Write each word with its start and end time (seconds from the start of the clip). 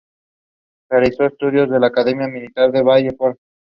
Realizó 0.89 1.25
estudios 1.25 1.67
en 1.69 1.79
la 1.79 1.85
Academia 1.85 2.25
Militar 2.27 2.71
de 2.71 2.81
Valley 2.81 3.11
Forge. 3.15 3.37